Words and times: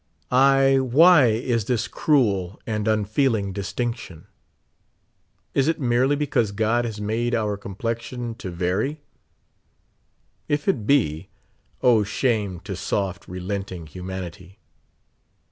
Ah 0.31 0.53
I 0.57 0.79
why 0.79 1.27
is 1.27 1.65
this 1.65 1.87
cruel 1.87 2.59
and 2.65 2.87
unfeeling 2.87 3.53
distinction? 3.53 4.25
Is 5.53 5.67
it 5.67 5.79
merelv 5.79 6.17
becaose 6.17 6.55
God 6.55 6.85
has 6.85 6.99
made 6.99 7.35
our 7.35 7.55
complexion 7.55 8.33
to 8.39 8.49
vary? 8.49 9.03
If 10.47 10.67
it 10.67 10.87
be, 10.87 11.29
O 11.83 12.01
shame 12.03 12.61
to 12.61 12.75
soft, 12.75 13.27
relenting 13.27 13.85
humanity 13.85 14.57